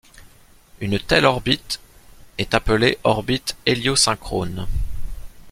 Une 0.79 0.97
telle 0.99 1.25
orbite 1.25 1.79
est 2.39 2.55
appelée 2.55 2.97
orbite 3.03 3.55
héliosynchrone. 3.67 4.65